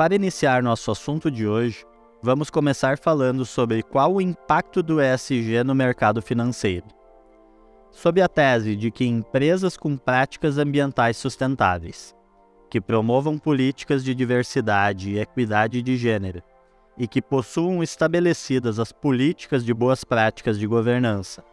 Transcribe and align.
Para 0.00 0.14
iniciar 0.14 0.62
nosso 0.62 0.90
assunto 0.90 1.30
de 1.30 1.46
hoje, 1.46 1.84
vamos 2.22 2.48
começar 2.48 2.96
falando 2.96 3.44
sobre 3.44 3.82
qual 3.82 4.14
o 4.14 4.20
impacto 4.22 4.82
do 4.82 4.98
ESG 4.98 5.62
no 5.62 5.74
mercado 5.74 6.22
financeiro. 6.22 6.86
Sob 7.90 8.18
a 8.22 8.26
tese 8.26 8.74
de 8.76 8.90
que 8.90 9.04
empresas 9.04 9.76
com 9.76 9.98
práticas 9.98 10.56
ambientais 10.56 11.18
sustentáveis, 11.18 12.16
que 12.70 12.80
promovam 12.80 13.36
políticas 13.36 14.02
de 14.02 14.14
diversidade 14.14 15.10
e 15.10 15.18
equidade 15.18 15.82
de 15.82 15.98
gênero, 15.98 16.42
e 16.96 17.06
que 17.06 17.20
possuam 17.20 17.82
estabelecidas 17.82 18.78
as 18.78 18.92
políticas 18.92 19.62
de 19.62 19.74
boas 19.74 20.02
práticas 20.02 20.58
de 20.58 20.66
governança, 20.66 21.44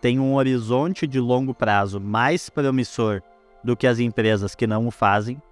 têm 0.00 0.20
um 0.20 0.36
horizonte 0.36 1.04
de 1.04 1.18
longo 1.18 1.52
prazo 1.52 1.98
mais 1.98 2.48
promissor 2.48 3.20
do 3.64 3.76
que 3.76 3.88
as 3.88 3.98
empresas 3.98 4.54
que 4.54 4.68
não 4.68 4.86
o 4.86 4.92
fazem, 4.92 5.42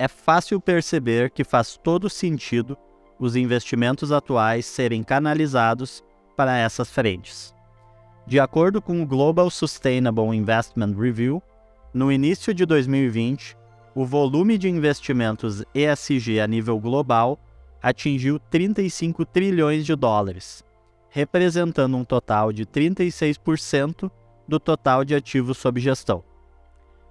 é 0.00 0.08
fácil 0.08 0.58
perceber 0.58 1.28
que 1.30 1.44
faz 1.44 1.76
todo 1.76 2.08
sentido 2.08 2.74
os 3.18 3.36
investimentos 3.36 4.10
atuais 4.10 4.64
serem 4.64 5.02
canalizados 5.02 6.02
para 6.34 6.56
essas 6.56 6.90
frentes. 6.90 7.54
De 8.26 8.40
acordo 8.40 8.80
com 8.80 9.02
o 9.02 9.06
Global 9.06 9.50
Sustainable 9.50 10.34
Investment 10.34 10.94
Review, 10.98 11.42
no 11.92 12.10
início 12.10 12.54
de 12.54 12.64
2020, 12.64 13.54
o 13.94 14.06
volume 14.06 14.56
de 14.56 14.70
investimentos 14.70 15.62
ESG 15.74 16.40
a 16.40 16.46
nível 16.46 16.80
global 16.80 17.38
atingiu 17.82 18.38
35 18.38 19.26
trilhões 19.26 19.84
de 19.84 19.94
dólares, 19.94 20.64
representando 21.10 21.94
um 21.94 22.06
total 22.06 22.54
de 22.54 22.64
36% 22.64 24.10
do 24.48 24.58
total 24.58 25.04
de 25.04 25.14
ativos 25.14 25.58
sob 25.58 25.78
gestão. 25.78 26.24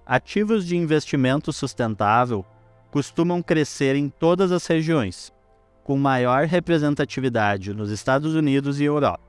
Ativos 0.04 0.66
de 0.66 0.76
investimento 0.76 1.52
sustentável 1.52 2.44
costumam 2.90 3.42
crescer 3.42 3.94
em 3.94 4.08
todas 4.08 4.52
as 4.52 4.66
regiões, 4.66 5.32
com 5.84 5.96
maior 5.96 6.46
representatividade 6.46 7.72
nos 7.72 7.90
Estados 7.90 8.34
Unidos 8.34 8.80
e 8.80 8.84
Europa. 8.84 9.22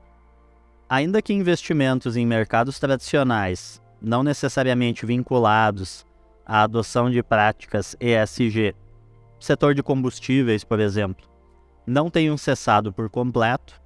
Ainda 0.88 1.22
que 1.22 1.32
investimentos 1.32 2.16
em 2.16 2.26
mercados 2.26 2.78
tradicionais, 2.78 3.80
não 4.00 4.22
necessariamente 4.22 5.06
vinculados 5.06 6.04
à 6.44 6.62
adoção 6.62 7.10
de 7.10 7.22
práticas 7.22 7.96
ESG, 8.00 8.74
setor 9.38 9.74
de 9.74 9.82
combustíveis, 9.82 10.64
por 10.64 10.80
exemplo, 10.80 11.24
não 11.86 12.10
tenham 12.10 12.36
cessado 12.36 12.92
por 12.92 13.08
completo, 13.08 13.80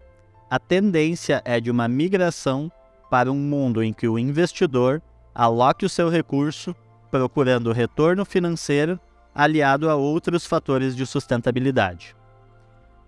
a 0.51 0.59
tendência 0.59 1.43
é 1.45 1.61
de 1.61 1.71
uma 1.71 1.89
migração 1.89 2.71
para 3.11 3.31
um 3.31 3.37
mundo 3.37 3.83
em 3.83 3.93
que 3.93 4.09
o 4.09 4.19
investidor 4.19 5.03
aloque 5.35 5.85
o 5.85 5.89
seu 5.89 6.09
recurso 6.09 6.75
procurando 7.11 7.73
retorno 7.73 8.25
financeiro 8.25 8.99
aliado 9.37 9.91
a 9.91 9.95
outros 9.95 10.47
fatores 10.47 10.97
de 10.97 11.05
sustentabilidade. 11.05 12.17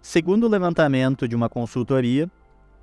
Segundo 0.02 0.44
o 0.44 0.48
levantamento 0.48 1.26
de 1.26 1.34
uma 1.34 1.48
consultoria, 1.48 2.30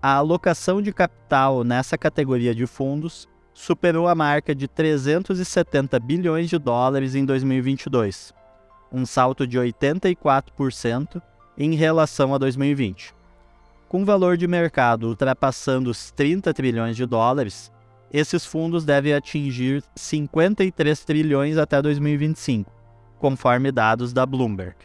a 0.01 0.15
alocação 0.15 0.81
de 0.81 0.91
capital 0.91 1.63
nessa 1.63 1.95
categoria 1.95 2.55
de 2.55 2.65
fundos 2.65 3.27
superou 3.53 4.07
a 4.07 4.15
marca 4.15 4.55
de 4.55 4.67
370 4.67 5.99
bilhões 5.99 6.49
de 6.49 6.57
dólares 6.57 7.13
em 7.13 7.23
2022, 7.23 8.33
um 8.91 9.05
salto 9.05 9.45
de 9.45 9.59
84% 9.59 11.21
em 11.55 11.75
relação 11.75 12.33
a 12.33 12.39
2020. 12.39 13.13
Com 13.87 14.03
valor 14.03 14.37
de 14.37 14.47
mercado 14.47 15.07
ultrapassando 15.07 15.91
os 15.91 16.09
30 16.11 16.51
trilhões 16.51 16.97
de 16.97 17.05
dólares, 17.05 17.71
esses 18.11 18.43
fundos 18.43 18.83
devem 18.83 19.13
atingir 19.13 19.83
53 19.95 21.05
trilhões 21.05 21.57
até 21.57 21.79
2025, 21.81 22.74
conforme 23.19 23.71
dados 23.71 24.13
da 24.13 24.25
Bloomberg. 24.25 24.75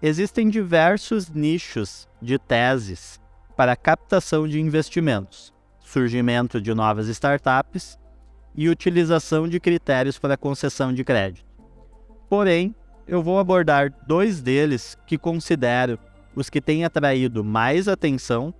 Existem 0.00 0.48
diversos 0.48 1.28
nichos 1.28 2.08
de 2.22 2.38
teses 2.38 3.20
para 3.56 3.74
captação 3.74 4.46
de 4.46 4.60
investimentos, 4.60 5.52
surgimento 5.80 6.60
de 6.60 6.72
novas 6.72 7.08
startups 7.08 7.98
e 8.54 8.68
utilização 8.68 9.48
de 9.48 9.58
critérios 9.58 10.18
para 10.18 10.36
concessão 10.36 10.92
de 10.92 11.02
crédito. 11.02 11.46
Porém, 12.28 12.74
eu 13.06 13.22
vou 13.22 13.38
abordar 13.38 13.92
dois 14.06 14.40
deles 14.40 14.96
que 15.06 15.16
considero 15.18 15.98
os 16.36 16.50
que 16.50 16.60
têm 16.60 16.84
atraído 16.84 17.42
mais 17.42 17.88
atenção 17.88 18.54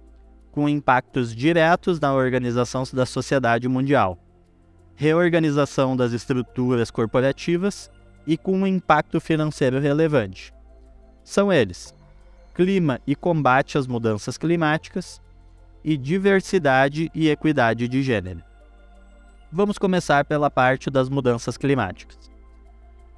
com 0.50 0.69
impactos 0.69 1.34
diretos 1.34 2.00
na 2.00 2.12
organização 2.12 2.83
da 2.93 3.06
sociedade 3.06 3.69
mundial, 3.69 4.19
reorganização 4.97 5.97
das 5.97 6.12
estruturas 6.12 6.91
corporativas 6.91 7.91
e 8.28 8.37
com 8.37 8.59
um 8.59 8.66
impacto 8.66 9.19
financeiro 9.19 9.81
relevante. 9.81 10.53
São 11.25 11.50
eles: 11.50 11.94
clima 12.55 13.00
e 13.06 13.16
combate 13.16 13.78
às 13.78 13.87
mudanças 13.87 14.37
climáticas 14.37 15.19
e 15.83 15.97
diversidade 15.97 17.11
e 17.15 17.31
equidade 17.31 17.89
de 17.89 18.03
gênero. 18.03 18.43
Vamos 19.50 19.78
começar 19.78 20.27
pela 20.27 20.50
parte 20.50 20.91
das 20.91 21.09
mudanças 21.09 21.56
climáticas. 21.56 22.31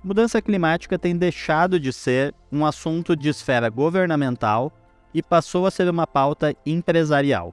Mudança 0.03 0.41
climática 0.41 0.97
tem 0.97 1.17
deixado 1.17 1.81
de 1.81 1.93
ser 1.93 2.33
um 2.51 2.65
assunto 2.65 3.17
de 3.17 3.29
esfera 3.29 3.69
governamental 3.69 4.73
e 5.13 5.21
passou 5.21 5.67
a 5.67 5.73
ser 5.73 5.91
uma 5.91 6.07
pauta 6.07 6.55
empresarial, 6.65 7.53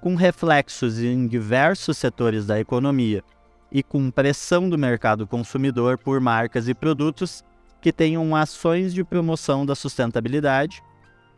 com 0.00 0.14
reflexos 0.14 1.00
em 1.00 1.26
diversos 1.26 1.98
setores 1.98 2.46
da 2.46 2.60
economia, 2.60 3.24
e 3.70 3.82
com 3.82 4.10
pressão 4.10 4.68
do 4.68 4.78
mercado 4.78 5.26
consumidor 5.26 5.98
por 5.98 6.20
marcas 6.20 6.68
e 6.68 6.74
produtos 6.74 7.44
que 7.80 7.92
tenham 7.92 8.34
ações 8.34 8.92
de 8.92 9.04
promoção 9.04 9.64
da 9.64 9.74
sustentabilidade, 9.74 10.82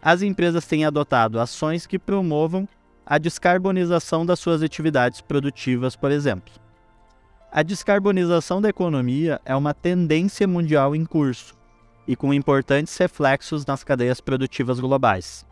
as 0.00 0.22
empresas 0.22 0.66
têm 0.66 0.84
adotado 0.84 1.38
ações 1.38 1.86
que 1.86 1.98
promovam 1.98 2.68
a 3.04 3.18
descarbonização 3.18 4.24
das 4.24 4.38
suas 4.38 4.62
atividades 4.62 5.20
produtivas, 5.20 5.96
por 5.96 6.10
exemplo. 6.10 6.52
A 7.52 7.62
descarbonização 7.62 8.62
da 8.62 8.68
economia 8.68 9.40
é 9.44 9.54
uma 9.56 9.74
tendência 9.74 10.46
mundial 10.46 10.94
em 10.94 11.04
curso 11.04 11.54
e 12.06 12.14
com 12.14 12.32
importantes 12.32 12.96
reflexos 12.96 13.66
nas 13.66 13.82
cadeias 13.82 14.20
produtivas 14.20 14.78
globais. 14.78 15.44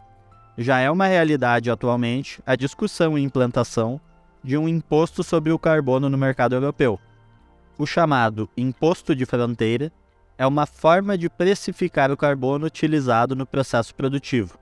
Já 0.57 0.79
é 0.79 0.91
uma 0.91 1.07
realidade 1.07 1.71
atualmente 1.71 2.41
a 2.47 2.57
discussão 2.57 3.19
e 3.19 3.23
implantação 3.23 4.01
de 4.43 4.57
um 4.57 4.69
imposto 4.69 5.23
sobre 5.23 5.53
o 5.53 5.59
carbono 5.59 6.09
no 6.09 6.19
mercado 6.19 6.55
europeu. 6.55 6.99
O 7.77 7.87
chamado 7.87 8.49
imposto 8.57 9.15
de 9.15 9.25
fronteira 9.25 9.93
é 10.37 10.47
uma 10.47 10.67
forma 10.67 11.19
de 11.19 11.29
precificar 11.29 12.11
o 12.11 12.17
carbono 12.17 12.67
utilizado 12.67 13.35
no 13.35 13.47
processo 13.47 13.95
produtivo, 13.95 14.59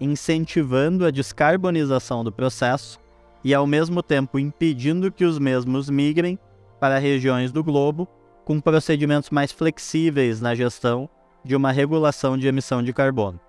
incentivando 0.00 1.06
a 1.06 1.10
descarbonização 1.10 2.22
do 2.22 2.30
processo 2.30 2.98
e, 3.42 3.54
ao 3.54 3.66
mesmo 3.66 4.02
tempo, 4.02 4.38
impedindo 4.38 5.10
que 5.10 5.24
os 5.24 5.38
mesmos 5.38 5.88
migrem 5.88 6.38
para 6.78 6.98
regiões 6.98 7.50
do 7.50 7.64
globo 7.64 8.06
com 8.44 8.60
procedimentos 8.60 9.30
mais 9.30 9.50
flexíveis 9.50 10.40
na 10.40 10.54
gestão 10.54 11.08
de 11.44 11.56
uma 11.56 11.72
regulação 11.72 12.36
de 12.36 12.46
emissão 12.46 12.82
de 12.82 12.92
carbono. 12.92 13.40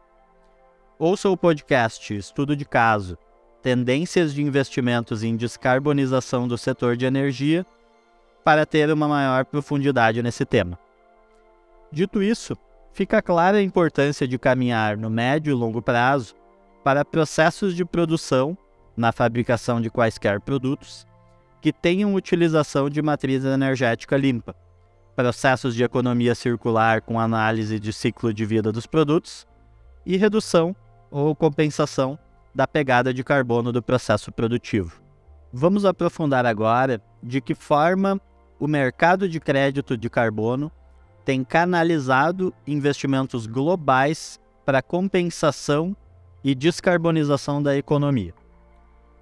Ouça 0.99 1.29
o 1.29 1.37
podcast 1.37 2.15
Estudo 2.15 2.55
de 2.55 2.65
Caso 2.65 3.17
tendências 3.61 4.33
de 4.33 4.41
investimentos 4.41 5.23
em 5.23 5.35
descarbonização 5.35 6.47
do 6.47 6.57
setor 6.57 6.95
de 6.95 7.05
energia 7.05 7.65
para 8.43 8.65
ter 8.65 8.91
uma 8.91 9.07
maior 9.07 9.45
profundidade 9.45 10.23
nesse 10.23 10.45
tema. 10.45 10.79
Dito 11.91 12.21
isso, 12.21 12.55
fica 12.93 13.21
clara 13.21 13.57
a 13.57 13.63
importância 13.63 14.27
de 14.27 14.37
caminhar 14.39 14.97
no 14.97 15.09
médio 15.09 15.51
e 15.51 15.53
longo 15.53 15.81
prazo 15.81 16.35
para 16.83 17.03
processos 17.03 17.75
de 17.75 17.83
produção 17.83 18.57
na 18.95 19.11
fabricação 19.11 19.81
de 19.81 19.89
quaisquer 19.89 20.39
produtos 20.39 21.05
que 21.61 21.73
tenham 21.73 22.13
utilização 22.13 22.89
de 22.89 23.01
matriz 23.01 23.43
energética 23.43 24.15
limpa, 24.15 24.55
processos 25.15 25.75
de 25.75 25.83
economia 25.83 26.33
circular 26.33 27.01
com 27.01 27.19
análise 27.19 27.79
de 27.79 27.91
ciclo 27.91 28.33
de 28.33 28.45
vida 28.45 28.71
dos 28.71 28.85
produtos 28.85 29.45
e 30.05 30.15
redução 30.15 30.75
ou 31.11 31.35
compensação 31.35 32.17
da 32.57 32.65
pegada 32.65 33.13
de 33.13 33.23
carbono 33.23 33.71
do 33.71 33.83
processo 33.83 34.31
produtivo. 34.31 34.99
Vamos 35.53 35.85
aprofundar 35.85 36.43
agora 36.43 36.99
de 37.21 37.39
que 37.39 37.53
forma 37.53 38.19
o 38.59 38.67
mercado 38.67 39.29
de 39.29 39.39
crédito 39.39 39.95
de 39.95 40.09
carbono 40.09 40.71
tem 41.23 41.43
canalizado 41.43 42.51
investimentos 42.65 43.45
globais 43.45 44.39
para 44.65 44.81
compensação 44.81 45.95
e 46.43 46.55
descarbonização 46.55 47.61
da 47.61 47.77
economia. 47.77 48.33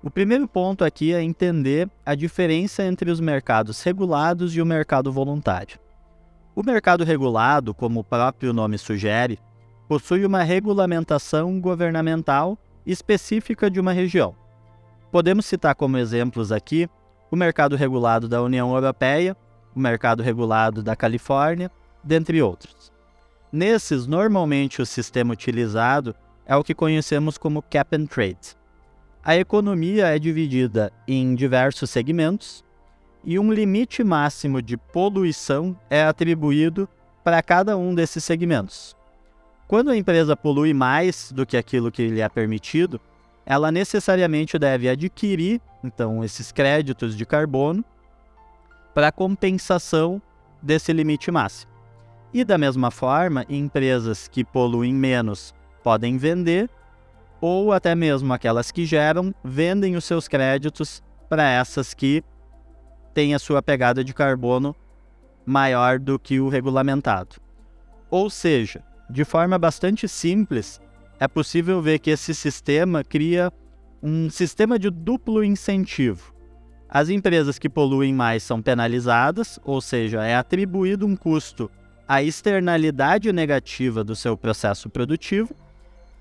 O 0.01 0.09
primeiro 0.09 0.47
ponto 0.47 0.85
aqui 0.85 1.13
é 1.13 1.21
entender 1.21 1.89
a 2.05 2.15
diferença 2.15 2.83
entre 2.85 3.11
os 3.11 3.19
mercados 3.19 3.83
regulados 3.83 4.55
e 4.55 4.61
o 4.61 4.65
mercado 4.65 5.11
voluntário. 5.11 5.77
O 6.55 6.63
mercado 6.63 7.03
regulado, 7.03 7.73
como 7.73 7.99
o 7.99 8.03
próprio 8.03 8.53
nome 8.53 8.77
sugere, 8.77 9.37
possui 9.89 10.25
uma 10.25 10.41
regulamentação 10.41 11.59
governamental 11.59 12.57
específica 12.85 13.69
de 13.69 13.79
uma 13.79 13.91
região. 13.91 14.35
Podemos 15.11 15.45
citar 15.45 15.75
como 15.75 15.97
exemplos 15.97 16.51
aqui 16.51 16.89
o 17.31 17.35
mercado 17.35 17.75
regulado 17.75 18.27
da 18.27 18.41
União 18.41 18.73
Europeia, 18.73 19.35
o 19.75 19.79
mercado 19.79 20.21
regulado 20.21 20.83
da 20.83 20.95
Califórnia, 20.95 21.71
dentre 22.03 22.41
outros. 22.41 22.91
Nesses, 23.51 24.05
normalmente 24.05 24.81
o 24.81 24.85
sistema 24.85 25.33
utilizado 25.33 26.15
é 26.45 26.55
o 26.55 26.63
que 26.63 26.75
conhecemos 26.75 27.37
como 27.37 27.61
cap 27.61 27.95
and 27.95 28.05
trade. 28.05 28.55
A 29.23 29.35
economia 29.35 30.07
é 30.07 30.19
dividida 30.19 30.91
em 31.07 31.33
diversos 31.33 31.89
segmentos 31.89 32.63
e 33.23 33.39
um 33.39 33.51
limite 33.51 34.03
máximo 34.03 34.61
de 34.61 34.77
poluição 34.77 35.75
é 35.89 36.03
atribuído 36.03 36.87
para 37.23 37.41
cada 37.41 37.75
um 37.75 37.95
desses 37.95 38.23
segmentos. 38.23 38.95
Quando 39.67 39.89
a 39.89 39.97
empresa 39.97 40.37
polui 40.37 40.73
mais 40.73 41.31
do 41.31 41.45
que 41.45 41.57
aquilo 41.57 41.91
que 41.91 42.07
lhe 42.07 42.21
é 42.21 42.29
permitido, 42.29 43.01
ela 43.45 43.71
necessariamente 43.71 44.59
deve 44.59 44.87
adquirir 44.87 45.59
então 45.83 46.23
esses 46.23 46.51
créditos 46.51 47.15
de 47.15 47.25
carbono 47.25 47.83
para 48.93 49.11
compensação 49.11 50.21
desse 50.61 50.93
limite 50.93 51.31
máximo. 51.31 51.71
E 52.33 52.43
da 52.43 52.57
mesma 52.57 52.91
forma, 52.91 53.45
empresas 53.49 54.27
que 54.27 54.43
poluem 54.43 54.93
menos 54.93 55.53
podem 55.83 56.17
vender, 56.17 56.69
ou 57.41 57.71
até 57.71 57.93
mesmo 57.93 58.33
aquelas 58.33 58.71
que 58.71 58.85
geram 58.85 59.33
vendem 59.43 59.95
os 59.95 60.05
seus 60.05 60.27
créditos 60.27 61.03
para 61.29 61.47
essas 61.49 61.93
que 61.93 62.23
têm 63.13 63.33
a 63.33 63.39
sua 63.39 63.61
pegada 63.61 64.03
de 64.03 64.13
carbono 64.13 64.75
maior 65.45 65.99
do 65.99 66.19
que 66.19 66.39
o 66.39 66.49
regulamentado. 66.49 67.35
Ou 68.09 68.29
seja, 68.29 68.83
de 69.09 69.23
forma 69.23 69.57
bastante 69.57 70.07
simples, 70.07 70.79
é 71.19 71.27
possível 71.27 71.81
ver 71.81 71.99
que 71.99 72.09
esse 72.09 72.33
sistema 72.33 73.03
cria 73.03 73.51
um 74.01 74.29
sistema 74.29 74.77
de 74.77 74.89
duplo 74.89 75.43
incentivo. 75.43 76.33
As 76.89 77.09
empresas 77.09 77.57
que 77.57 77.69
poluem 77.69 78.13
mais 78.13 78.43
são 78.43 78.61
penalizadas, 78.61 79.59
ou 79.63 79.81
seja, 79.81 80.23
é 80.23 80.35
atribuído 80.35 81.05
um 81.05 81.15
custo 81.15 81.69
à 82.07 82.21
externalidade 82.21 83.31
negativa 83.33 84.03
do 84.03 84.15
seu 84.15 84.37
processo 84.37 84.89
produtivo, 84.89 85.53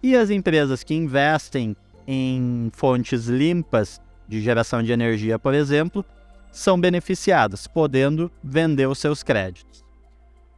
e 0.02 0.16
as 0.16 0.30
empresas 0.30 0.82
que 0.82 0.94
investem 0.94 1.76
em 2.06 2.70
fontes 2.72 3.26
limpas 3.26 4.00
de 4.26 4.40
geração 4.40 4.82
de 4.82 4.92
energia, 4.92 5.38
por 5.38 5.54
exemplo, 5.54 6.04
são 6.50 6.80
beneficiadas, 6.80 7.66
podendo 7.66 8.30
vender 8.42 8.86
os 8.86 8.98
seus 8.98 9.22
créditos. 9.22 9.83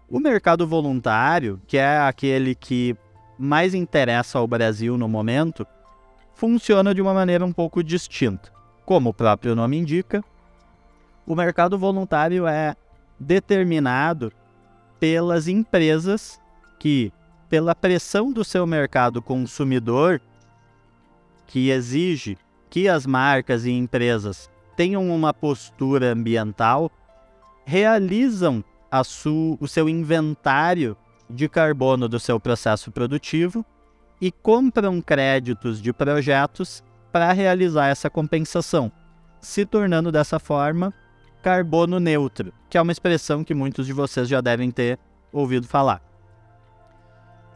O 0.08 0.20
mercado 0.20 0.66
voluntário, 0.68 1.60
que 1.66 1.76
é 1.76 1.98
aquele 1.98 2.54
que 2.54 2.96
mais 3.36 3.74
interessa 3.74 4.38
ao 4.38 4.46
Brasil 4.46 4.96
no 4.96 5.08
momento, 5.08 5.66
funciona 6.32 6.94
de 6.94 7.02
uma 7.02 7.12
maneira 7.12 7.44
um 7.44 7.52
pouco 7.52 7.82
distinta. 7.82 8.52
Como 8.84 9.10
o 9.10 9.14
próprio 9.14 9.56
nome 9.56 9.76
indica, 9.76 10.22
o 11.26 11.34
mercado 11.34 11.76
voluntário 11.76 12.46
é 12.46 12.76
determinado 13.18 14.32
pelas 15.00 15.48
empresas 15.48 16.40
que, 16.78 17.12
pela 17.48 17.74
pressão 17.74 18.32
do 18.32 18.44
seu 18.44 18.64
mercado 18.64 19.20
consumidor, 19.20 20.20
que 21.48 21.70
exige 21.70 22.38
que 22.70 22.88
as 22.88 23.06
marcas 23.06 23.64
e 23.64 23.72
empresas 23.72 24.48
tenham 24.76 25.08
uma 25.08 25.34
postura 25.34 26.12
ambiental, 26.12 26.92
realizam 27.64 28.62
o 29.60 29.66
seu 29.66 29.88
inventário 29.88 30.96
de 31.28 31.48
carbono 31.48 32.08
do 32.08 32.20
seu 32.20 32.38
processo 32.38 32.90
produtivo 32.90 33.64
e 34.20 34.30
compram 34.30 35.00
créditos 35.00 35.82
de 35.82 35.92
projetos 35.92 36.82
para 37.12 37.32
realizar 37.32 37.88
essa 37.88 38.08
compensação, 38.08 38.90
se 39.40 39.66
tornando 39.66 40.10
dessa 40.12 40.38
forma 40.38 40.92
carbono 41.42 42.00
neutro, 42.00 42.52
que 42.68 42.76
é 42.76 42.82
uma 42.82 42.92
expressão 42.92 43.44
que 43.44 43.54
muitos 43.54 43.86
de 43.86 43.92
vocês 43.92 44.28
já 44.28 44.40
devem 44.40 44.70
ter 44.70 44.98
ouvido 45.32 45.66
falar. 45.66 46.02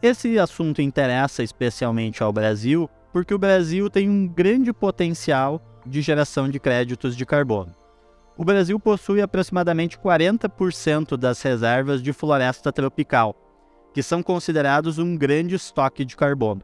Esse 0.01 0.39
assunto 0.39 0.81
interessa 0.81 1.43
especialmente 1.43 2.23
ao 2.23 2.31
Brasil 2.31 2.89
porque 3.11 3.33
o 3.33 3.39
Brasil 3.39 3.89
tem 3.89 4.09
um 4.09 4.27
grande 4.27 4.71
potencial 4.71 5.61
de 5.85 6.01
geração 6.01 6.47
de 6.49 6.59
créditos 6.59 7.15
de 7.15 7.25
carbono. 7.25 7.80
O 8.41 8.43
Brasil 8.43 8.79
possui 8.79 9.21
aproximadamente 9.21 9.99
40% 9.99 11.15
das 11.15 11.39
reservas 11.43 12.01
de 12.01 12.11
floresta 12.11 12.71
tropical, 12.71 13.35
que 13.93 14.01
são 14.01 14.23
considerados 14.23 14.97
um 14.97 15.15
grande 15.15 15.53
estoque 15.53 16.03
de 16.03 16.17
carbono. 16.17 16.63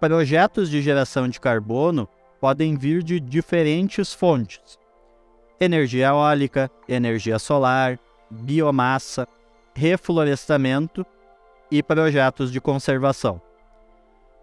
Projetos 0.00 0.68
de 0.68 0.82
geração 0.82 1.28
de 1.28 1.38
carbono 1.38 2.08
podem 2.40 2.76
vir 2.76 3.00
de 3.04 3.20
diferentes 3.20 4.12
fontes: 4.12 4.76
energia 5.60 6.08
eólica, 6.08 6.68
energia 6.88 7.38
solar, 7.38 7.96
biomassa, 8.28 9.28
reflorestamento 9.76 11.06
e 11.70 11.80
projetos 11.80 12.50
de 12.50 12.60
conservação. 12.60 13.40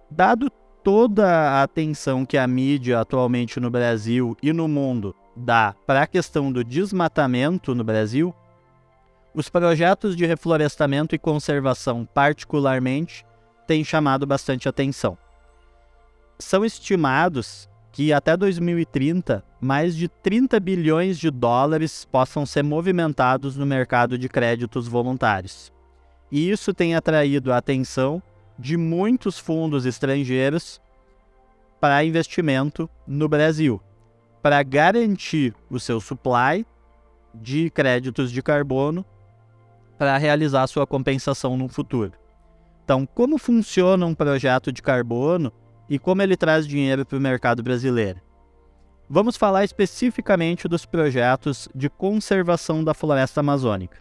Dado 0.09 0.49
toda 0.85 1.27
a 1.27 1.63
atenção 1.63 2.25
que 2.25 2.37
a 2.37 2.47
mídia 2.47 2.97
atualmente 3.01 3.59
no 3.59 3.69
Brasil 3.69 4.37
e 4.41 4.53
no 4.53 4.69
mundo 4.69 5.13
dá 5.35 5.75
para 5.85 6.03
a 6.03 6.07
questão 6.07 6.51
do 6.51 6.63
desmatamento 6.63 7.73
no 7.73 7.83
Brasil, 7.83 8.33
os 9.33 9.49
projetos 9.49 10.15
de 10.15 10.25
reflorestamento 10.25 11.15
e 11.15 11.19
conservação, 11.19 12.07
particularmente, 12.13 13.25
têm 13.67 13.83
chamado 13.83 14.25
bastante 14.25 14.67
atenção. 14.67 15.17
São 16.39 16.65
estimados 16.65 17.69
que 17.91 18.13
até 18.13 18.35
2030 18.35 19.43
mais 19.59 19.95
de 19.95 20.07
30 20.07 20.59
bilhões 20.59 21.19
de 21.19 21.29
dólares 21.29 22.05
possam 22.05 22.45
ser 22.45 22.63
movimentados 22.63 23.55
no 23.55 23.65
mercado 23.65 24.17
de 24.17 24.29
créditos 24.29 24.87
voluntários. 24.87 25.71
E 26.31 26.49
isso 26.49 26.73
tem 26.73 26.95
atraído 26.95 27.51
a 27.51 27.57
atenção 27.57 28.21
de 28.57 28.77
muitos 28.77 29.37
fundos 29.37 29.85
estrangeiros 29.85 30.81
para 31.79 32.03
investimento 32.03 32.89
no 33.07 33.27
Brasil, 33.27 33.81
para 34.41 34.61
garantir 34.63 35.53
o 35.69 35.79
seu 35.79 35.99
supply 35.99 36.65
de 37.33 37.69
créditos 37.69 38.31
de 38.31 38.41
carbono 38.41 39.05
para 39.97 40.17
realizar 40.17 40.65
sua 40.67 40.87
compensação 40.87 41.57
no 41.57 41.67
futuro. 41.67 42.13
Então, 42.83 43.05
como 43.05 43.37
funciona 43.37 44.05
um 44.05 44.15
projeto 44.15 44.71
de 44.71 44.81
carbono 44.81 45.51
e 45.89 45.99
como 45.99 46.21
ele 46.21 46.37
traz 46.37 46.65
dinheiro 46.65 47.05
para 47.05 47.17
o 47.17 47.21
mercado 47.21 47.61
brasileiro? 47.61 48.21
Vamos 49.09 49.35
falar 49.35 49.63
especificamente 49.63 50.67
dos 50.67 50.85
projetos 50.85 51.67
de 51.73 51.89
conservação 51.89 52.83
da 52.83 52.93
floresta 52.93 53.39
amazônica. 53.39 53.97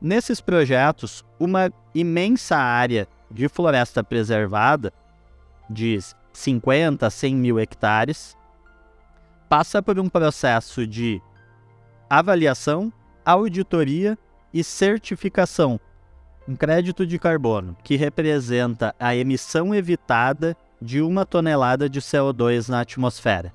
Nesses 0.00 0.40
projetos, 0.40 1.24
uma 1.38 1.72
imensa 1.94 2.56
área 2.56 3.06
de 3.30 3.48
floresta 3.48 4.02
preservada, 4.02 4.92
de 5.68 5.98
50 6.32 7.06
a 7.06 7.10
100 7.10 7.34
mil 7.36 7.58
hectares, 7.58 8.36
passa 9.52 9.82
por 9.82 9.98
um 9.98 10.08
processo 10.08 10.86
de 10.86 11.20
avaliação, 12.08 12.90
auditoria 13.22 14.16
e 14.50 14.64
certificação, 14.64 15.78
um 16.48 16.56
crédito 16.56 17.06
de 17.06 17.18
carbono, 17.18 17.76
que 17.84 17.94
representa 17.94 18.94
a 18.98 19.14
emissão 19.14 19.74
evitada 19.74 20.56
de 20.80 21.02
uma 21.02 21.26
tonelada 21.26 21.86
de 21.86 22.00
CO2 22.00 22.70
na 22.70 22.80
atmosfera. 22.80 23.52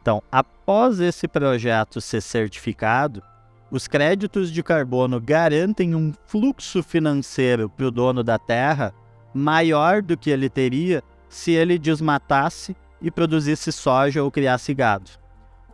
Então, 0.00 0.22
após 0.32 1.00
esse 1.00 1.28
projeto 1.28 2.00
ser 2.00 2.22
certificado, 2.22 3.22
os 3.70 3.86
créditos 3.86 4.50
de 4.50 4.62
carbono 4.62 5.20
garantem 5.20 5.94
um 5.94 6.14
fluxo 6.24 6.82
financeiro 6.82 7.68
para 7.68 7.88
o 7.88 7.90
dono 7.90 8.24
da 8.24 8.38
terra 8.38 8.94
maior 9.34 10.00
do 10.00 10.16
que 10.16 10.30
ele 10.30 10.48
teria 10.48 11.02
se 11.28 11.50
ele 11.50 11.78
desmatasse 11.78 12.74
e 13.00 13.10
produzisse 13.10 13.72
soja 13.72 14.22
ou 14.22 14.30
criasse 14.30 14.74
gado. 14.74 15.10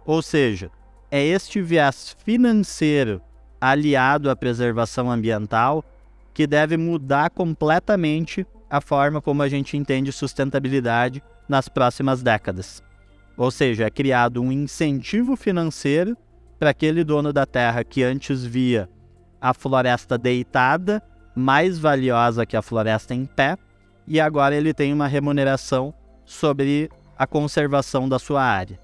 Ou 0.05 0.23
seja, 0.23 0.71
é 1.11 1.25
este 1.25 1.61
viés 1.61 2.17
financeiro 2.25 3.21
aliado 3.61 4.31
à 4.31 4.37
preservação 4.37 5.11
ambiental 5.11 5.85
que 6.33 6.47
deve 6.47 6.77
mudar 6.77 7.31
completamente 7.31 8.47
a 8.69 8.81
forma 8.81 9.23
como 9.23 9.43
a 9.43 9.49
gente 9.49 9.77
entende 9.77 10.13
sustentabilidade 10.13 11.23
nas 11.49 11.69
próximas 11.69 12.23
décadas. 12.23 12.83
Ou 13.37 13.51
seja, 13.51 13.85
é 13.85 13.91
criado 13.91 14.43
um 14.43 14.53
incentivo 14.53 15.37
financeiro 15.37 16.17
para 16.59 16.71
aquele 16.71 17.05
dono 17.05 17.33
da 17.33 17.47
terra 17.47 17.85
que 17.85 18.03
antes 18.03 18.45
via 18.45 18.89
a 19.41 19.53
floresta 19.53 20.17
deitada 20.17 21.03
mais 21.37 21.79
valiosa 21.79 22.47
que 22.47 22.57
a 22.57 22.63
floresta 22.63 23.15
em 23.15 23.27
pé, 23.27 23.59
e 24.07 24.19
agora 24.19 24.55
ele 24.55 24.73
tem 24.73 24.93
uma 24.93 25.07
remuneração 25.07 25.93
sobre 26.25 26.91
a 27.19 27.27
conservação 27.27 28.09
da 28.09 28.19
sua 28.19 28.43
área. 28.43 28.79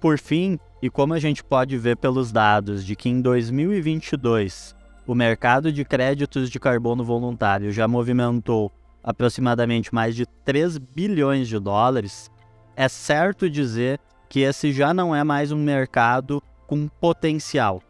Por 0.00 0.18
fim, 0.18 0.58
e 0.82 0.88
como 0.88 1.14
a 1.14 1.18
gente 1.18 1.44
pode 1.44 1.76
ver 1.76 1.96
pelos 1.96 2.32
dados 2.32 2.84
de 2.84 2.96
que 2.96 3.08
em 3.08 3.20
2022 3.20 4.74
o 5.06 5.14
mercado 5.14 5.72
de 5.72 5.84
créditos 5.84 6.48
de 6.50 6.58
carbono 6.60 7.04
voluntário 7.04 7.72
já 7.72 7.86
movimentou 7.86 8.72
aproximadamente 9.02 9.94
mais 9.94 10.14
de 10.14 10.26
3 10.44 10.78
bilhões 10.78 11.48
de 11.48 11.58
dólares, 11.58 12.30
é 12.76 12.88
certo 12.88 13.48
dizer 13.48 13.98
que 14.28 14.40
esse 14.40 14.72
já 14.72 14.94
não 14.94 15.14
é 15.14 15.24
mais 15.24 15.52
um 15.52 15.58
mercado 15.58 16.42
com 16.66 16.86
potencial, 16.86 17.82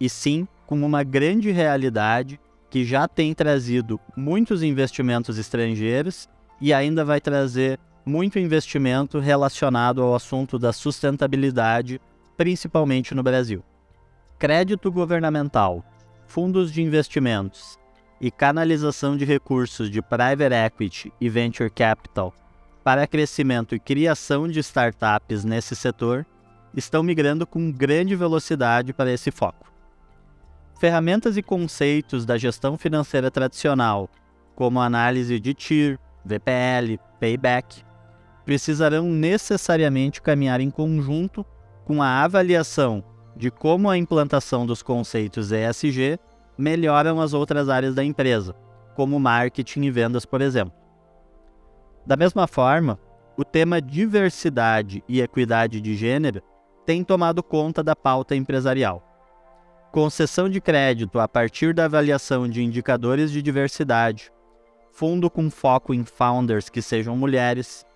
e 0.00 0.08
sim 0.08 0.48
com 0.66 0.80
uma 0.84 1.02
grande 1.02 1.50
realidade 1.50 2.40
que 2.70 2.84
já 2.84 3.06
tem 3.06 3.34
trazido 3.34 4.00
muitos 4.16 4.62
investimentos 4.62 5.36
estrangeiros 5.36 6.28
e 6.60 6.72
ainda 6.72 7.04
vai 7.04 7.20
trazer 7.20 7.78
muito 8.04 8.38
investimento 8.38 9.18
relacionado 9.18 10.02
ao 10.02 10.14
assunto 10.14 10.58
da 10.58 10.72
sustentabilidade, 10.72 12.00
principalmente 12.36 13.14
no 13.14 13.22
Brasil. 13.22 13.62
Crédito 14.38 14.90
governamental, 14.90 15.84
fundos 16.26 16.72
de 16.72 16.82
investimentos 16.82 17.78
e 18.20 18.30
canalização 18.30 19.16
de 19.16 19.24
recursos 19.24 19.90
de 19.90 20.00
private 20.00 20.54
equity 20.54 21.12
e 21.20 21.28
venture 21.28 21.70
capital 21.70 22.34
para 22.82 23.06
crescimento 23.06 23.74
e 23.74 23.80
criação 23.80 24.48
de 24.48 24.60
startups 24.60 25.44
nesse 25.44 25.76
setor 25.76 26.26
estão 26.74 27.02
migrando 27.02 27.46
com 27.46 27.70
grande 27.70 28.16
velocidade 28.16 28.92
para 28.92 29.12
esse 29.12 29.30
foco. 29.30 29.70
Ferramentas 30.78 31.36
e 31.36 31.42
conceitos 31.42 32.24
da 32.24 32.38
gestão 32.38 32.78
financeira 32.78 33.30
tradicional, 33.30 34.08
como 34.54 34.80
análise 34.80 35.38
de 35.38 35.52
TIR, 35.52 35.98
VPL, 36.24 36.98
Payback, 37.18 37.84
precisarão 38.44 39.04
necessariamente 39.04 40.20
caminhar 40.20 40.60
em 40.60 40.70
conjunto 40.70 41.44
com 41.84 42.02
a 42.02 42.22
avaliação 42.22 43.04
de 43.36 43.50
como 43.50 43.88
a 43.88 43.96
implantação 43.96 44.66
dos 44.66 44.82
conceitos 44.82 45.50
ESG 45.52 46.18
melhoram 46.56 47.20
as 47.20 47.32
outras 47.32 47.68
áreas 47.68 47.94
da 47.94 48.04
empresa, 48.04 48.54
como 48.94 49.18
marketing 49.18 49.82
e 49.82 49.90
vendas, 49.90 50.24
por 50.24 50.40
exemplo. 50.40 50.74
Da 52.06 52.16
mesma 52.16 52.46
forma, 52.46 52.98
o 53.36 53.44
tema 53.44 53.80
diversidade 53.80 55.02
e 55.08 55.20
equidade 55.20 55.80
de 55.80 55.96
gênero 55.96 56.42
tem 56.84 57.02
tomado 57.02 57.42
conta 57.42 57.82
da 57.82 57.96
pauta 57.96 58.36
empresarial. 58.36 59.02
Concessão 59.92 60.48
de 60.48 60.60
crédito 60.60 61.18
a 61.18 61.26
partir 61.26 61.72
da 61.72 61.86
avaliação 61.86 62.48
de 62.48 62.62
indicadores 62.62 63.30
de 63.30 63.40
diversidade, 63.40 64.30
fundo 64.92 65.30
com 65.30 65.50
foco 65.50 65.94
em 65.94 66.04
founders 66.04 66.68
que 66.68 66.82
sejam 66.82 67.16
mulheres, 67.16 67.86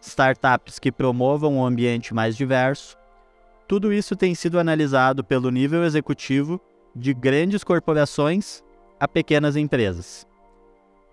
startups 0.00 0.78
que 0.78 0.90
promovam 0.90 1.56
um 1.56 1.64
ambiente 1.64 2.14
mais 2.14 2.36
diverso. 2.36 2.96
Tudo 3.68 3.92
isso 3.92 4.16
tem 4.16 4.34
sido 4.34 4.58
analisado 4.58 5.22
pelo 5.22 5.50
nível 5.50 5.84
executivo 5.84 6.60
de 6.94 7.14
grandes 7.14 7.62
corporações 7.62 8.62
a 8.98 9.06
pequenas 9.06 9.56
empresas. 9.56 10.26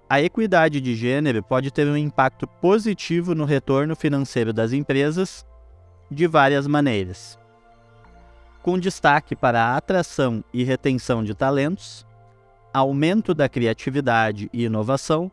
A 0.09 0.21
equidade 0.21 0.79
de 0.79 0.95
gênero 0.95 1.43
pode 1.43 1.69
ter 1.69 1.85
um 1.85 1.97
impacto 1.97 2.47
positivo 2.47 3.35
no 3.35 3.43
retorno 3.43 3.95
financeiro 3.95 4.53
das 4.53 4.71
empresas 4.71 5.45
de 6.09 6.25
várias 6.27 6.65
maneiras. 6.65 7.37
Com 8.63 8.79
destaque 8.79 9.35
para 9.35 9.61
a 9.61 9.77
atração 9.77 10.43
e 10.53 10.63
retenção 10.63 11.23
de 11.23 11.35
talentos, 11.35 12.05
aumento 12.73 13.33
da 13.33 13.49
criatividade 13.49 14.49
e 14.53 14.63
inovação, 14.63 15.31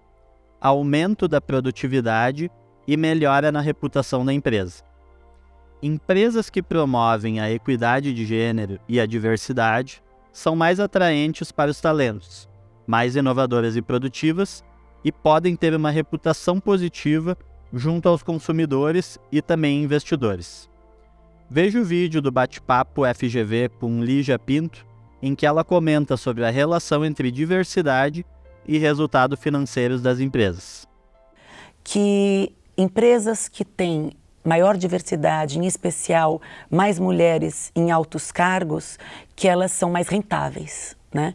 aumento 0.60 1.28
da 1.28 1.40
produtividade 1.40 2.50
e 2.86 2.96
melhora 2.96 3.50
na 3.50 3.60
reputação 3.60 4.24
da 4.24 4.32
empresa. 4.32 4.82
Empresas 5.82 6.48
que 6.48 6.62
promovem 6.62 7.40
a 7.40 7.50
equidade 7.50 8.12
de 8.14 8.24
gênero 8.24 8.78
e 8.88 8.98
a 8.98 9.06
diversidade 9.06 10.02
são 10.32 10.56
mais 10.56 10.80
atraentes 10.80 11.52
para 11.52 11.70
os 11.70 11.80
talentos, 11.80 12.48
mais 12.86 13.16
inovadoras 13.16 13.76
e 13.76 13.82
produtivas 13.82 14.64
e 15.04 15.12
podem 15.12 15.54
ter 15.54 15.74
uma 15.74 15.90
reputação 15.90 16.58
positiva 16.58 17.36
junto 17.72 18.08
aos 18.08 18.22
consumidores 18.22 19.18
e 19.30 19.42
também 19.42 19.82
investidores. 19.82 20.70
Veja 21.50 21.78
o 21.78 21.84
vídeo 21.84 22.22
do 22.22 22.32
bate-papo 22.32 23.02
FGV 23.14 23.68
com 23.78 24.02
Lígia 24.02 24.38
Pinto, 24.38 24.86
em 25.20 25.34
que 25.34 25.46
ela 25.46 25.62
comenta 25.62 26.16
sobre 26.16 26.44
a 26.44 26.50
relação 26.50 27.04
entre 27.04 27.30
diversidade 27.30 28.24
e 28.66 28.78
resultados 28.78 29.38
financeiros 29.38 30.00
das 30.00 30.20
empresas. 30.20 30.88
Que 31.82 32.54
empresas 32.76 33.48
que 33.48 33.64
têm 33.64 34.12
maior 34.44 34.76
diversidade, 34.76 35.58
em 35.58 35.66
especial 35.66 36.40
mais 36.70 36.98
mulheres 36.98 37.72
em 37.74 37.90
altos 37.90 38.30
cargos, 38.30 38.98
que 39.34 39.48
elas 39.48 39.72
são 39.72 39.90
mais 39.90 40.08
rentáveis, 40.08 40.96
né? 41.12 41.34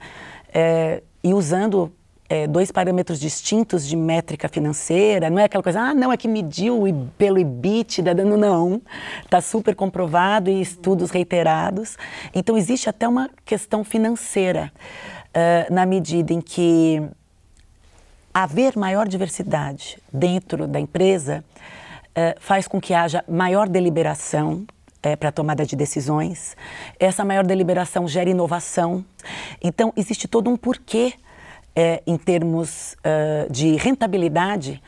É, 0.54 1.02
e 1.24 1.34
usando 1.34 1.92
é, 2.30 2.46
dois 2.46 2.72
parâmetros 2.72 3.20
distintos 3.20 3.88
de 3.88 3.96
métrica 3.96 4.48
financeira, 4.48 5.30
não 5.30 5.40
é 5.40 5.46
aquela 5.46 5.64
coisa, 5.64 5.82
ah, 5.82 5.94
não, 5.96 6.14
é 6.14 6.18
que 6.18 6.28
mediu 6.28 6.84
pelo 7.18 7.40
EBITDA, 7.40 8.14
não, 8.14 8.38
não, 8.38 8.82
está 9.24 9.42
super 9.42 9.76
comprovado 9.76 10.50
e 10.50 10.62
estudos 10.62 11.10
reiterados. 11.10 11.98
Então, 12.34 12.56
existe 12.56 12.88
até 12.88 13.08
uma 13.08 13.30
questão 13.44 13.84
financeira, 13.84 14.72
uh, 15.30 15.74
na 15.74 15.86
medida 15.88 16.32
em 16.32 16.40
que 16.40 17.02
haver 18.34 18.78
maior 18.78 19.08
diversidade 19.08 19.98
dentro 20.12 20.68
da 20.68 20.80
empresa 20.80 21.44
uh, 22.10 22.40
faz 22.40 22.68
com 22.68 22.80
que 22.80 22.94
haja 22.94 23.24
maior 23.28 23.68
deliberação, 23.68 24.66
é, 25.02 25.16
para 25.16 25.30
a 25.30 25.32
tomada 25.32 25.66
de 25.66 25.76
decisões. 25.76 26.56
Essa 27.00 27.24
maior 27.24 27.46
deliberação 27.46 28.08
gera 28.08 28.30
inovação. 28.30 29.04
Então, 29.62 29.94
existe 29.96 30.28
todo 30.28 30.50
um 30.50 30.58
porquê 30.58 31.14
é, 31.76 32.04
em 32.06 32.18
termos 32.18 32.94
uh, 32.96 33.52
de 33.52 33.76
rentabilidade 33.76 34.82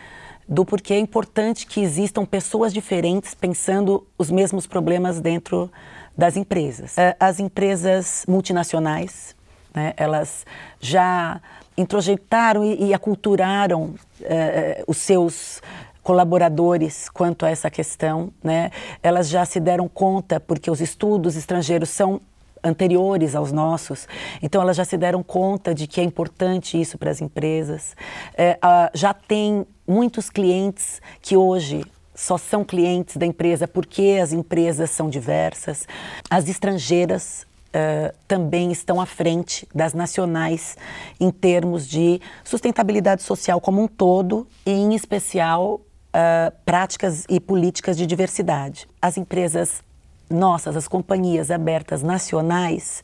do 0.47 0.65
porquê 0.65 0.95
é 0.95 0.99
importante 0.99 1.65
que 1.65 1.79
existam 1.79 2.25
pessoas 2.25 2.73
diferentes 2.73 3.33
pensando 3.33 4.05
os 4.17 4.29
mesmos 4.29 4.67
problemas 4.67 5.21
dentro 5.21 5.71
das 6.17 6.35
empresas. 6.35 6.95
As 7.17 7.39
empresas 7.39 8.25
multinacionais, 8.27 9.33
né, 9.73 9.93
elas 9.97 10.45
já 10.79 11.41
introjetaram 11.77 12.63
e, 12.63 12.89
e 12.89 12.93
aculturaram 12.93 13.83
uh, 13.83 14.83
os 14.87 14.97
seus 14.97 15.61
colaboradores 16.03 17.09
quanto 17.09 17.45
a 17.45 17.49
essa 17.49 17.69
questão, 17.69 18.31
né? 18.43 18.71
Elas 19.03 19.29
já 19.29 19.45
se 19.45 19.59
deram 19.59 19.87
conta 19.87 20.39
porque 20.39 20.69
os 20.69 20.81
estudos 20.81 21.35
estrangeiros 21.35 21.89
são 21.89 22.19
anteriores 22.63 23.35
aos 23.35 23.51
nossos. 23.51 24.07
Então, 24.41 24.61
elas 24.61 24.77
já 24.77 24.85
se 24.85 24.97
deram 24.97 25.23
conta 25.23 25.73
de 25.73 25.87
que 25.87 25.99
é 25.99 26.03
importante 26.03 26.79
isso 26.79 26.97
para 26.97 27.09
as 27.09 27.21
empresas. 27.21 27.95
É, 28.35 28.57
já 28.93 29.13
tem 29.13 29.65
muitos 29.87 30.29
clientes 30.29 31.01
que 31.21 31.35
hoje 31.35 31.83
só 32.13 32.37
são 32.37 32.63
clientes 32.63 33.17
da 33.17 33.25
empresa 33.25 33.67
porque 33.67 34.19
as 34.21 34.31
empresas 34.31 34.91
são 34.91 35.09
diversas. 35.09 35.87
As 36.29 36.47
estrangeiras 36.47 37.47
Uh, 37.73 38.13
também 38.27 38.69
estão 38.69 38.99
à 38.99 39.05
frente 39.05 39.65
das 39.73 39.93
nacionais 39.93 40.75
em 41.17 41.31
termos 41.31 41.87
de 41.87 42.19
sustentabilidade 42.43 43.23
social 43.23 43.61
como 43.61 43.81
um 43.81 43.87
todo 43.87 44.45
e, 44.65 44.71
em 44.71 44.93
especial, 44.93 45.75
uh, 45.75 46.53
práticas 46.65 47.25
e 47.29 47.39
políticas 47.39 47.95
de 47.95 48.05
diversidade. 48.05 48.89
As 49.01 49.17
empresas 49.17 49.81
nossas, 50.29 50.75
as 50.75 50.87
companhias 50.87 51.49
abertas 51.49 52.03
nacionais, 52.03 53.03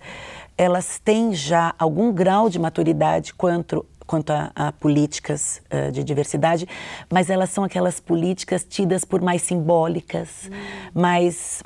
elas 0.58 1.00
têm 1.00 1.34
já 1.34 1.74
algum 1.78 2.12
grau 2.12 2.50
de 2.50 2.60
maturidade 2.60 3.34
quanto 3.34 3.86
quanto 4.08 4.32
a, 4.32 4.52
a 4.56 4.72
políticas 4.72 5.62
uh, 5.70 5.92
de 5.92 6.02
diversidade, 6.02 6.66
mas 7.12 7.30
elas 7.30 7.50
são 7.50 7.66
aquelas 7.66 8.00
políticas 8.00 8.64
tidas 8.64 9.04
por 9.04 9.22
mais 9.22 9.42
simbólicas, 9.42 10.50
hum. 10.50 11.02
mais 11.02 11.62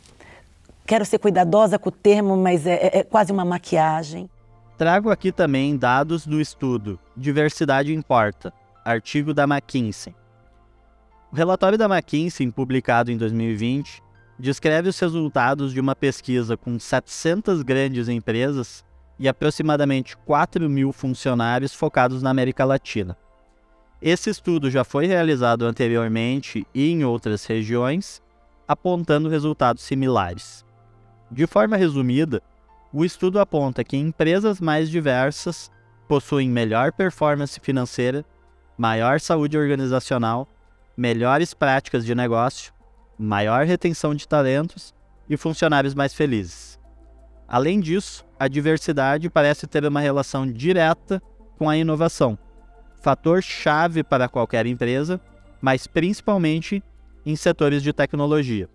quero 0.92 1.06
ser 1.06 1.20
cuidadosa 1.20 1.80
com 1.80 1.88
o 1.88 1.92
termo, 1.92 2.36
mas 2.36 2.66
é, 2.66 2.74
é, 2.74 2.98
é 2.98 3.04
quase 3.06 3.32
uma 3.32 3.46
maquiagem. 3.46 4.30
Trago 4.78 5.10
aqui 5.10 5.32
também 5.32 5.78
dados 5.78 6.28
do 6.28 6.42
estudo 6.42 7.00
Diversidade 7.16 7.94
Importa, 7.94 8.52
artigo 8.84 9.34
da 9.34 9.46
McKinsey. 9.46 10.14
O 11.32 11.36
relatório 11.38 11.78
da 11.78 11.86
McKinsey, 11.86 12.52
publicado 12.52 13.10
em 13.10 13.16
2020, 13.16 14.04
descreve 14.38 14.90
os 14.90 15.00
resultados 15.00 15.72
de 15.72 15.80
uma 15.80 15.96
pesquisa 15.96 16.58
com 16.58 16.78
700 16.78 17.62
grandes 17.62 18.10
empresas 18.10 18.84
e 19.18 19.30
aproximadamente 19.30 20.18
4 20.18 20.70
mil 20.70 20.92
funcionários 20.92 21.74
focados 21.74 22.22
na 22.22 22.32
América 22.32 22.66
Latina. 22.66 23.16
Esse 24.02 24.30
estudo 24.30 24.70
já 24.70 24.84
foi 24.84 25.06
realizado 25.06 25.64
anteriormente 25.64 26.68
e 26.76 26.92
em 26.92 27.06
outras 27.06 27.46
regiões, 27.46 28.22
apontando 28.68 29.30
resultados 29.30 29.84
similares. 29.84 30.70
De 31.32 31.48
forma 31.48 31.78
resumida, 31.78 32.42
o 32.92 33.06
estudo 33.06 33.40
aponta 33.40 33.84
que 33.84 33.96
empresas 33.96 34.60
mais 34.60 34.90
diversas 34.90 35.72
possuem 36.08 36.50
melhor 36.50 36.92
performance 36.92 37.60
financeira, 37.60 38.26
maior 38.78 39.20
saúde 39.20 39.58
organizacional, 39.58 40.48
melhores 40.98 41.54
práticas 41.54 42.06
de 42.06 42.14
negócio 42.14 42.74
maior 43.22 43.68
retenção 43.68 44.16
de 44.16 44.28
talentos 44.28 44.96
e 45.30 45.38
funcionários 45.38 45.94
mais 45.94 46.12
felizes. 46.12 46.80
Além 47.48 47.80
disso, 47.80 48.26
a 48.40 48.48
diversidade 48.48 49.30
parece 49.30 49.68
ter 49.68 49.86
uma 49.86 50.00
relação 50.00 50.52
direta 50.52 51.22
com 51.56 51.70
a 51.70 51.78
inovação, 51.78 52.38
fator 53.00 53.44
chave 53.44 54.04
para 54.04 54.28
qualquer 54.28 54.66
empresa, 54.66 55.22
mas 55.62 55.86
principalmente 55.86 56.84
em 57.24 57.36
setores 57.36 57.84
de 57.84 57.94
tecnologia. 57.94 58.68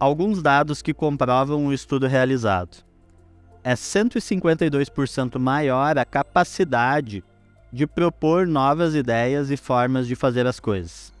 Alguns 0.00 0.40
dados 0.40 0.80
que 0.80 0.94
comprovam 0.94 1.66
o 1.66 1.74
estudo 1.74 2.06
realizado. 2.06 2.78
É 3.62 3.74
152% 3.74 5.38
maior 5.38 5.98
a 5.98 6.06
capacidade 6.06 7.22
de 7.70 7.86
propor 7.86 8.46
novas 8.46 8.94
ideias 8.94 9.50
e 9.50 9.58
formas 9.58 10.06
de 10.06 10.16
fazer 10.16 10.46
as 10.46 10.58
coisas. 10.58 11.12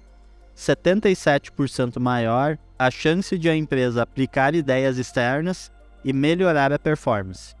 77% 0.56 2.00
maior 2.00 2.58
a 2.78 2.90
chance 2.90 3.36
de 3.36 3.50
a 3.50 3.54
empresa 3.54 4.02
aplicar 4.02 4.54
ideias 4.54 4.96
externas 4.96 5.70
e 6.02 6.10
melhorar 6.10 6.72
a 6.72 6.78
performance. 6.78 7.54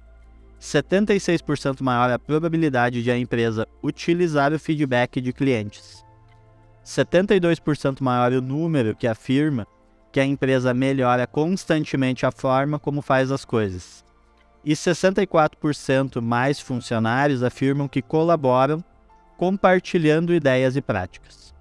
76% 0.58 1.82
maior 1.82 2.10
a 2.10 2.18
probabilidade 2.18 3.02
de 3.02 3.10
a 3.10 3.18
empresa 3.18 3.68
utilizar 3.82 4.54
o 4.54 4.58
feedback 4.58 5.20
de 5.20 5.34
clientes. 5.34 6.02
72% 6.82 8.00
maior 8.00 8.32
o 8.32 8.40
número 8.40 8.96
que 8.96 9.06
afirma 9.06 9.66
que 10.12 10.20
a 10.20 10.24
empresa 10.24 10.74
melhora 10.74 11.26
constantemente 11.26 12.26
a 12.26 12.32
forma 12.32 12.78
como 12.78 13.00
faz 13.00 13.30
as 13.30 13.44
coisas. 13.44 14.04
E 14.64 14.72
64% 14.72 16.20
mais 16.20 16.60
funcionários 16.60 17.42
afirmam 17.42 17.88
que 17.88 18.02
colaboram 18.02 18.84
compartilhando 19.36 20.34
ideias 20.34 20.76
e 20.76 20.82
práticas. 20.82 21.54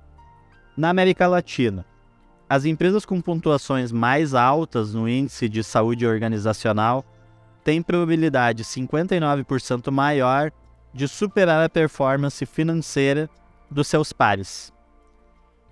Na 0.76 0.90
América 0.90 1.28
Latina, 1.28 1.86
as 2.50 2.66
empresas 2.66 3.06
com 3.06 3.22
pontuações 3.22 3.92
mais 3.92 4.34
altas 4.34 4.94
no 4.94 5.08
índice 5.08 5.48
de 5.48 5.64
saúde 5.64 6.06
organizacional 6.06 7.06
têm 7.64 7.82
probabilidade 7.82 8.64
59% 8.64 9.92
maior 9.92 10.52
de 10.94 11.08
superar 11.08 11.64
a 11.64 11.70
performance 11.70 12.46
financeira 12.46 13.30
dos 13.70 13.88
seus 13.88 14.12
pares. 14.12 14.74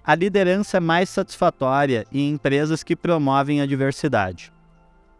A 0.07 0.15
liderança 0.15 0.77
é 0.77 0.79
mais 0.79 1.09
satisfatória 1.09 2.05
em 2.13 2.29
empresas 2.29 2.81
que 2.81 2.95
promovem 2.95 3.59
a 3.59 3.65
diversidade. 3.65 4.53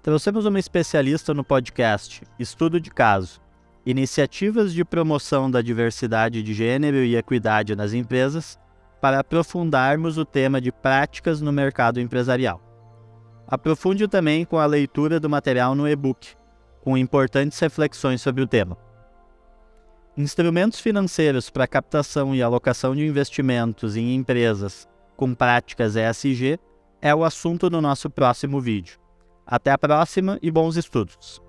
Trouxemos 0.01 0.45
uma 0.45 0.59
especialista 0.59 1.33
no 1.33 1.43
podcast 1.43 2.21
Estudo 2.39 2.79
de 2.79 2.89
Caso, 2.89 3.41
Iniciativas 3.85 4.73
de 4.73 4.85
Promoção 4.85 5.51
da 5.51 5.61
Diversidade 5.61 6.41
de 6.41 6.53
Gênero 6.53 7.03
e 7.03 7.17
Equidade 7.17 7.75
nas 7.75 7.91
Empresas, 7.91 8.57
para 9.01 9.19
aprofundarmos 9.19 10.17
o 10.17 10.23
tema 10.23 10.61
de 10.61 10.71
práticas 10.71 11.41
no 11.41 11.51
mercado 11.51 11.99
empresarial. 11.99 12.61
Aprofunde 13.45 14.07
também 14.07 14.45
com 14.45 14.57
a 14.57 14.65
leitura 14.65 15.19
do 15.19 15.29
material 15.29 15.75
no 15.75 15.85
e-book, 15.85 16.29
com 16.79 16.97
importantes 16.97 17.59
reflexões 17.59 18.21
sobre 18.21 18.41
o 18.41 18.47
tema. 18.47 18.86
Instrumentos 20.17 20.79
financeiros 20.79 21.47
para 21.51 21.67
captação 21.67 22.33
e 22.33 22.41
alocação 22.41 22.95
de 22.95 23.05
investimentos 23.05 23.95
em 23.95 24.15
empresas 24.15 24.87
com 25.15 25.35
práticas 25.35 25.95
ESG 25.95 26.57
é 26.99 27.13
o 27.13 27.23
assunto 27.23 27.69
do 27.69 27.79
nosso 27.79 28.09
próximo 28.09 28.59
vídeo. 28.59 28.97
Até 29.45 29.69
a 29.69 29.77
próxima 29.77 30.39
e 30.41 30.49
bons 30.49 30.75
estudos! 30.75 31.46